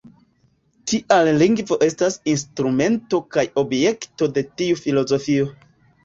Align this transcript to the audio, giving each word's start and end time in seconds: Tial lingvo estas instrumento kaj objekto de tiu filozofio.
Tial 0.91 1.27
lingvo 1.41 1.75
estas 1.87 2.15
instrumento 2.31 3.19
kaj 3.37 3.43
objekto 3.63 4.29
de 4.39 4.45
tiu 4.63 4.79
filozofio. 4.85 5.47